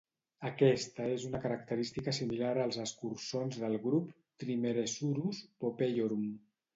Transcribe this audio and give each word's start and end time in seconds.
Aquesta 0.47 1.03
és 1.15 1.25
una 1.27 1.41
característica 1.41 2.13
similar 2.19 2.53
als 2.63 2.79
escurçons 2.83 3.59
del 3.65 3.77
grup 3.83 4.07
"Trimeresurus 4.45 5.43
popeiorum". 5.65 6.25